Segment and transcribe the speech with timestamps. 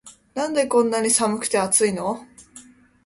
[0.33, 2.25] なんでこんなに寒くて熱いの